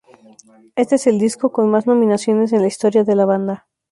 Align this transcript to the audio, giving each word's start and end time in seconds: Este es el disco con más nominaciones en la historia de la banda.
Este 0.75 0.95
es 0.95 1.05
el 1.05 1.19
disco 1.19 1.51
con 1.51 1.69
más 1.69 1.85
nominaciones 1.85 2.51
en 2.53 2.61
la 2.63 2.67
historia 2.67 3.03
de 3.03 3.13
la 3.15 3.25
banda. 3.25 3.67